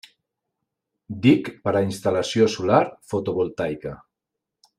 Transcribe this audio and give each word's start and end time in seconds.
DIC 1.25 1.51
per 1.67 1.73
a 1.75 1.83
instal·lació 1.89 2.49
solar 2.55 2.81
fotovoltaica. 3.13 3.95